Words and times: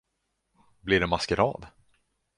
Blir 0.81 0.99
det 0.99 1.07
maskerad? 1.07 1.67